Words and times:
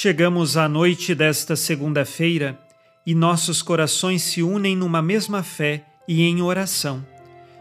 Chegamos 0.00 0.56
à 0.56 0.68
noite 0.68 1.12
desta 1.12 1.56
segunda-feira 1.56 2.56
e 3.04 3.16
nossos 3.16 3.62
corações 3.62 4.22
se 4.22 4.44
unem 4.44 4.76
numa 4.76 5.02
mesma 5.02 5.42
fé 5.42 5.84
e 6.06 6.22
em 6.22 6.40
oração. 6.40 7.04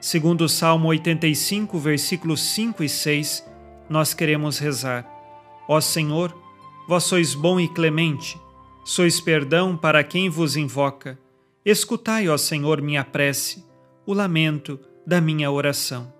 Segundo 0.00 0.42
o 0.42 0.48
Salmo 0.48 0.86
85, 0.90 1.76
versículos 1.76 2.40
5 2.40 2.84
e 2.84 2.88
6, 2.88 3.44
nós 3.88 4.14
queremos 4.14 4.60
rezar: 4.60 5.04
Ó 5.66 5.80
Senhor, 5.80 6.32
vós 6.86 7.02
sois 7.02 7.34
bom 7.34 7.58
e 7.58 7.66
clemente, 7.66 8.40
sois 8.84 9.20
perdão 9.20 9.76
para 9.76 10.04
quem 10.04 10.28
vos 10.28 10.56
invoca. 10.56 11.18
Escutai, 11.64 12.28
ó 12.28 12.36
Senhor, 12.36 12.80
minha 12.80 13.02
prece, 13.02 13.64
o 14.06 14.14
lamento 14.14 14.78
da 15.04 15.20
minha 15.20 15.50
oração. 15.50 16.12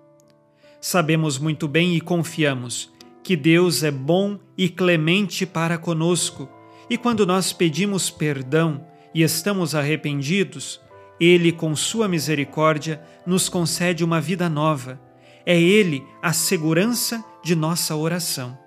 Sabemos 0.81 1.39
muito 1.39 1.69
bem 1.69 1.95
e 1.95 2.01
confiamos 2.01 2.91
que 3.23 3.35
Deus 3.35 3.83
é 3.83 3.91
bom 3.91 4.39
e 4.57 4.69
clemente 4.69 5.45
para 5.45 5.77
conosco, 5.77 6.49
e 6.89 6.97
quando 6.97 7.25
nós 7.25 7.53
pedimos 7.53 8.09
perdão, 8.09 8.85
e 9.13 9.23
estamos 9.23 9.75
arrependidos, 9.75 10.81
Ele, 11.19 11.51
com 11.51 11.75
Sua 11.75 12.07
misericórdia, 12.07 13.01
nos 13.25 13.47
concede 13.49 14.03
uma 14.03 14.19
vida 14.19 14.49
nova. 14.49 14.99
É 15.45 15.59
Ele 15.59 16.03
a 16.21 16.33
segurança 16.33 17.23
de 17.43 17.55
nossa 17.55 17.95
oração. 17.95 18.57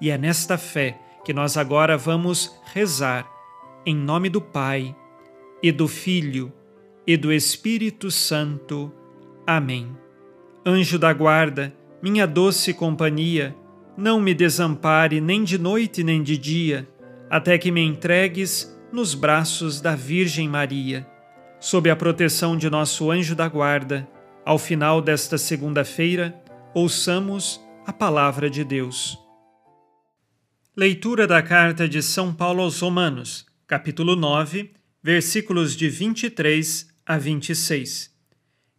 E 0.00 0.10
é 0.10 0.18
nesta 0.18 0.56
fé 0.56 0.98
que 1.24 1.32
nós 1.32 1.56
agora 1.56 1.96
vamos 1.96 2.56
rezar, 2.72 3.28
em 3.84 3.94
nome 3.94 4.28
do 4.28 4.40
Pai, 4.40 4.94
e 5.62 5.72
do 5.72 5.88
Filho, 5.88 6.52
e 7.06 7.16
do 7.16 7.32
Espírito 7.32 8.10
Santo. 8.10 8.92
Amém. 9.46 9.96
Anjo 10.64 10.98
da 10.98 11.12
guarda, 11.12 11.74
minha 12.02 12.26
doce 12.26 12.72
companhia, 12.74 13.56
não 13.98 14.20
me 14.20 14.32
desampare 14.32 15.20
nem 15.20 15.42
de 15.42 15.58
noite 15.58 16.04
nem 16.04 16.22
de 16.22 16.38
dia, 16.38 16.88
até 17.28 17.58
que 17.58 17.72
me 17.72 17.80
entregues 17.80 18.72
nos 18.92 19.12
braços 19.12 19.80
da 19.80 19.96
Virgem 19.96 20.48
Maria. 20.48 21.04
Sob 21.58 21.90
a 21.90 21.96
proteção 21.96 22.56
de 22.56 22.70
nosso 22.70 23.10
anjo 23.10 23.34
da 23.34 23.48
guarda, 23.48 24.08
ao 24.44 24.56
final 24.56 25.02
desta 25.02 25.36
segunda-feira, 25.36 26.40
ouçamos 26.72 27.60
a 27.84 27.92
palavra 27.92 28.48
de 28.48 28.62
Deus. 28.62 29.18
Leitura 30.76 31.26
da 31.26 31.42
carta 31.42 31.88
de 31.88 32.00
São 32.00 32.32
Paulo 32.32 32.62
aos 32.62 32.78
Romanos, 32.78 33.46
capítulo 33.66 34.14
9, 34.14 34.74
versículos 35.02 35.74
de 35.74 35.88
23 35.88 36.86
a 37.04 37.18
26. 37.18 38.14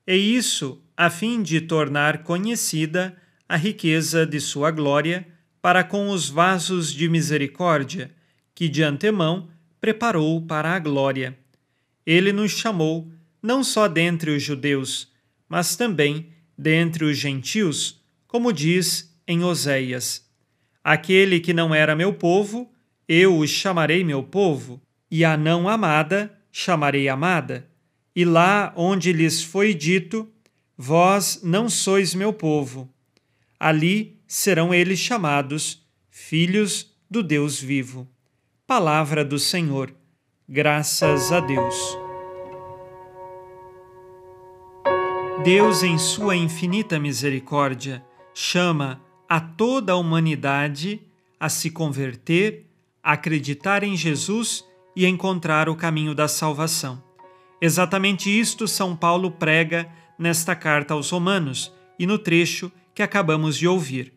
E 0.08 0.16
isso 0.16 0.82
a 0.96 1.10
fim 1.10 1.44
de 1.44 1.60
tornar 1.60 2.24
conhecida 2.24 3.18
a 3.50 3.56
riqueza 3.56 4.28
de 4.28 4.40
sua 4.40 4.70
glória 4.70 5.28
para 5.60 5.84
com 5.84 6.10
os 6.10 6.30
vasos 6.30 6.94
de 6.94 7.10
misericórdia, 7.10 8.12
que 8.54 8.70
de 8.70 8.84
antemão 8.84 9.50
preparou 9.82 10.40
para 10.46 10.76
a 10.76 10.80
glória. 10.80 11.36
Ele 12.06 12.32
nos 12.32 12.52
chamou 12.52 13.12
não 13.42 13.64
só 13.64 13.88
dentre 13.88 14.30
os 14.30 14.44
judeus, 14.44 15.12
mas 15.48 15.76
também 15.76 16.28
dentre 16.56 17.04
os 17.04 17.18
gentios, 17.18 18.00
como 18.28 18.54
diz 18.54 19.20
em 19.28 19.44
Oséias: 19.44 20.30
Aquele 20.84 21.40
que 21.40 21.52
não 21.54 21.74
era 21.74 21.96
meu 21.96 22.14
povo, 22.14 22.72
eu 23.08 23.36
o 23.36 23.48
chamarei 23.48 24.04
meu 24.04 24.22
povo, 24.22 24.80
e 25.10 25.26
a 25.26 25.36
não 25.36 25.68
amada 25.68 26.32
chamarei 26.52 27.10
amada. 27.10 27.68
E 28.16 28.24
lá 28.24 28.72
onde 28.76 29.12
lhes 29.12 29.42
foi 29.42 29.74
dito: 29.74 30.32
Vós 30.78 31.42
não 31.44 31.68
sois 31.68 32.14
meu 32.14 32.32
povo, 32.32 32.94
ali 33.60 34.22
serão 34.26 34.74
eles 34.74 35.00
chamados 35.00 35.86
filhos 36.10 36.96
do 37.10 37.22
Deus 37.22 37.60
vivo. 37.60 38.08
Palavra 38.66 39.26
do 39.26 39.38
Senhor. 39.38 39.94
Graças 40.48 41.32
a 41.32 41.40
Deus. 41.40 41.98
Deus, 45.44 45.84
em 45.84 45.98
sua 45.98 46.36
infinita 46.36 47.00
misericórdia, 47.00 48.04
chama 48.34 49.02
a 49.28 49.40
toda 49.40 49.94
a 49.94 49.96
humanidade 49.96 51.02
a 51.40 51.50
se 51.50 51.72
converter, 51.72 52.68
acreditar 53.02 53.84
em 53.84 53.96
Jesus 53.96 54.66
e 54.96 55.06
encontrar 55.06 55.70
o 55.70 55.76
caminho 55.76 56.14
da 56.14 56.28
salvação. 56.28 57.02
Exatamente 57.62 58.30
isto 58.30 58.68
São 58.68 58.96
Paulo 58.96 59.32
prega 59.32 59.90
nesta 60.18 60.56
carta 60.56 60.94
aos 60.94 61.10
Romanos 61.10 61.74
e 62.00 62.08
no 62.08 62.18
trecho 62.18 62.72
que 62.96 63.04
acabamos 63.04 63.58
de 63.58 63.68
ouvir. 63.68 64.14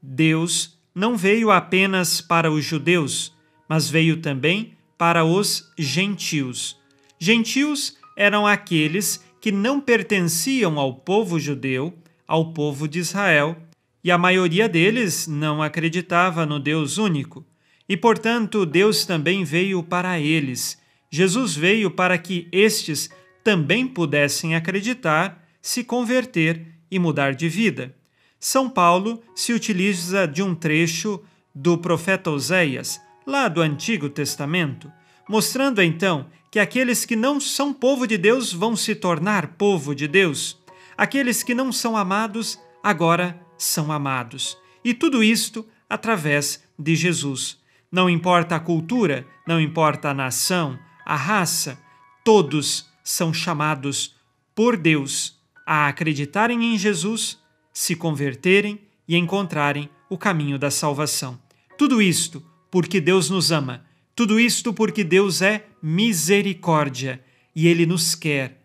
Deus 0.00 0.78
não 0.94 1.16
veio 1.16 1.50
apenas 1.50 2.20
para 2.20 2.50
os 2.50 2.64
judeus, 2.64 3.34
mas 3.68 3.90
veio 3.90 4.18
também 4.18 4.74
para 4.96 5.24
os 5.24 5.70
gentios. 5.76 6.78
Gentios 7.18 7.96
eram 8.16 8.46
aqueles 8.46 9.22
que 9.40 9.52
não 9.52 9.80
pertenciam 9.80 10.78
ao 10.78 10.94
povo 10.94 11.38
judeu, 11.38 11.92
ao 12.26 12.52
povo 12.52 12.88
de 12.88 12.98
Israel, 12.98 13.56
e 14.02 14.10
a 14.10 14.16
maioria 14.16 14.68
deles 14.68 15.26
não 15.26 15.62
acreditava 15.62 16.46
no 16.46 16.58
Deus 16.58 16.96
único. 16.96 17.44
E, 17.88 17.96
portanto, 17.96 18.64
Deus 18.64 19.04
também 19.04 19.44
veio 19.44 19.82
para 19.82 20.18
eles. 20.18 20.78
Jesus 21.10 21.54
veio 21.54 21.90
para 21.90 22.16
que 22.16 22.48
estes 22.50 23.10
também 23.44 23.86
pudessem 23.86 24.54
acreditar, 24.54 25.44
se 25.60 25.84
converter 25.84 26.75
e 26.90 26.98
mudar 26.98 27.34
de 27.34 27.48
vida. 27.48 27.94
São 28.38 28.68
Paulo 28.68 29.22
se 29.34 29.52
utiliza 29.52 30.26
de 30.26 30.42
um 30.42 30.54
trecho 30.54 31.22
do 31.54 31.78
profeta 31.78 32.30
Oséias, 32.30 33.00
lá 33.26 33.48
do 33.48 33.60
Antigo 33.60 34.08
Testamento, 34.08 34.92
mostrando 35.28 35.82
então 35.82 36.26
que 36.50 36.58
aqueles 36.58 37.04
que 37.04 37.16
não 37.16 37.40
são 37.40 37.72
povo 37.72 38.06
de 38.06 38.16
Deus 38.16 38.52
vão 38.52 38.76
se 38.76 38.94
tornar 38.94 39.48
povo 39.58 39.94
de 39.94 40.06
Deus. 40.06 40.58
Aqueles 40.96 41.42
que 41.42 41.54
não 41.54 41.72
são 41.72 41.96
amados 41.96 42.58
agora 42.82 43.38
são 43.58 43.90
amados. 43.90 44.56
E 44.84 44.94
tudo 44.94 45.24
isto 45.24 45.66
através 45.88 46.62
de 46.78 46.94
Jesus. 46.94 47.58
Não 47.90 48.08
importa 48.08 48.56
a 48.56 48.60
cultura, 48.60 49.26
não 49.46 49.60
importa 49.60 50.10
a 50.10 50.14
nação, 50.14 50.78
a 51.04 51.16
raça, 51.16 51.78
todos 52.24 52.88
são 53.02 53.32
chamados 53.32 54.14
por 54.54 54.76
Deus 54.76 55.35
a 55.66 55.88
acreditarem 55.88 56.72
em 56.74 56.78
Jesus, 56.78 57.38
se 57.72 57.96
converterem 57.96 58.80
e 59.08 59.16
encontrarem 59.16 59.90
o 60.08 60.16
caminho 60.16 60.58
da 60.58 60.70
salvação. 60.70 61.38
Tudo 61.76 62.00
isto 62.00 62.42
porque 62.70 63.00
Deus 63.00 63.28
nos 63.28 63.50
ama. 63.50 63.84
Tudo 64.14 64.38
isto 64.38 64.72
porque 64.72 65.04
Deus 65.04 65.42
é 65.42 65.66
misericórdia 65.82 67.22
e 67.54 67.66
Ele 67.66 67.84
nos 67.84 68.14
quer 68.14 68.60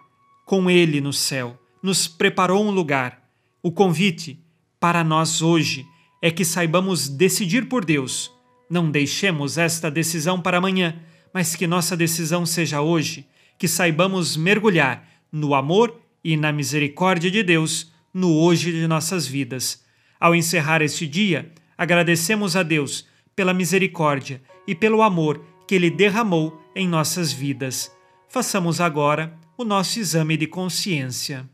com 0.45 0.69
Ele 0.69 1.01
no 1.01 1.11
céu. 1.11 1.59
Nos 1.81 2.07
preparou 2.07 2.63
um 2.63 2.71
lugar. 2.71 3.27
O 3.63 3.71
convite 3.71 4.39
para 4.79 5.03
nós 5.03 5.41
hoje 5.41 5.85
é 6.21 6.29
que 6.29 6.45
saibamos 6.45 7.09
decidir 7.09 7.67
por 7.67 7.83
Deus. 7.83 8.31
Não 8.69 8.89
deixemos 8.89 9.57
esta 9.57 9.91
decisão 9.91 10.39
para 10.39 10.57
amanhã, 10.57 11.01
mas 11.33 11.55
que 11.55 11.67
nossa 11.67 11.97
decisão 11.97 12.45
seja 12.45 12.81
hoje, 12.81 13.27
que 13.57 13.67
saibamos 13.67 14.37
mergulhar 14.37 15.07
no 15.31 15.53
amor 15.53 16.00
e 16.23 16.37
na 16.37 16.51
misericórdia 16.51 17.31
de 17.31 17.43
Deus 17.43 17.91
no 18.13 18.33
hoje 18.33 18.71
de 18.71 18.87
nossas 18.87 19.25
vidas. 19.25 19.83
Ao 20.19 20.35
encerrar 20.35 20.81
este 20.81 21.07
dia, 21.07 21.51
agradecemos 21.77 22.55
a 22.55 22.63
Deus 22.63 23.07
pela 23.35 23.53
misericórdia 23.53 24.41
e 24.67 24.75
pelo 24.75 25.01
amor 25.01 25.43
que 25.67 25.75
Ele 25.75 25.89
derramou 25.89 26.61
em 26.75 26.87
nossas 26.87 27.31
vidas. 27.31 27.91
Façamos 28.29 28.79
agora 28.79 29.33
o 29.57 29.63
nosso 29.63 29.99
exame 29.99 30.37
de 30.37 30.47
consciência. 30.47 31.49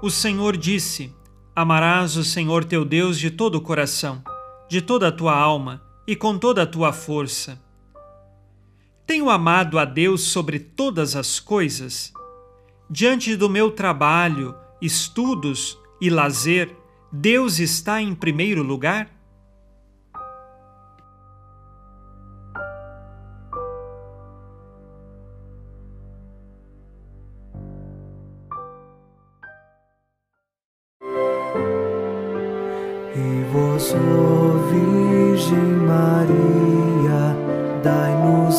O 0.00 0.10
Senhor 0.10 0.56
disse: 0.56 1.14
Amarás 1.54 2.16
o 2.16 2.22
Senhor 2.22 2.64
teu 2.64 2.84
Deus 2.84 3.18
de 3.18 3.30
todo 3.30 3.56
o 3.56 3.60
coração, 3.60 4.22
de 4.68 4.80
toda 4.80 5.08
a 5.08 5.12
tua 5.12 5.36
alma 5.36 5.82
e 6.06 6.14
com 6.14 6.38
toda 6.38 6.62
a 6.62 6.66
tua 6.66 6.92
força. 6.92 7.60
Tenho 9.08 9.30
amado 9.30 9.78
a 9.78 9.86
Deus 9.86 10.20
sobre 10.20 10.58
todas 10.58 11.16
as 11.16 11.40
coisas? 11.40 12.12
Diante 12.90 13.34
do 13.36 13.48
meu 13.48 13.70
trabalho, 13.70 14.54
estudos 14.82 15.78
e 15.98 16.10
lazer, 16.10 16.76
Deus 17.10 17.58
está 17.58 18.02
em 18.02 18.14
primeiro 18.14 18.62
lugar? 18.62 19.10
E 33.16 33.44
vós, 33.50 33.94
Virgem 34.70 35.64
Maria 35.86 36.67